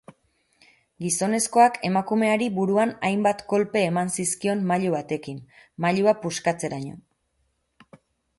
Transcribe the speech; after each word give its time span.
Gizonezkoak 1.03 1.75
emakumeari 1.89 2.47
buruan 2.55 2.93
hainbat 3.09 3.43
kolpe 3.53 3.85
eman 3.91 4.09
zizkion 4.17 4.65
mailu 4.73 4.95
batekin, 4.97 5.39
mailua 5.87 6.17
puskatzeraino. 6.25 8.01